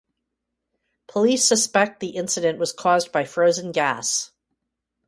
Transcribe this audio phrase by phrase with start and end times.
[1.07, 4.31] Police suspect the incident was caused by frozen gas.